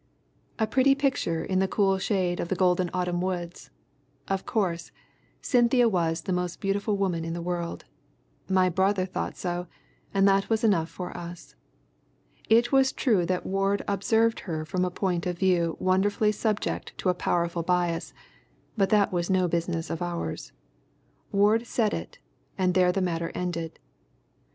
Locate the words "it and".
21.93-22.73